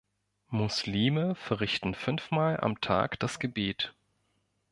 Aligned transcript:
Muslime 0.49 1.35
verrichten 1.35 1.93
fünfmal 1.93 2.59
am 2.59 2.81
Tag 2.81 3.19
das 3.19 3.37
Gebet. 3.37 3.93